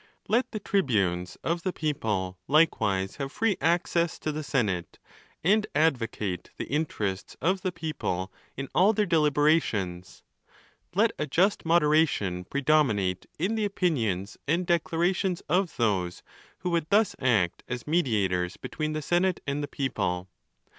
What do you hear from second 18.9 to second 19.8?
the senate and the